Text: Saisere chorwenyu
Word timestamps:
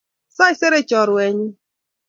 Saisere 0.37 0.79
chorwenyu 0.89 1.47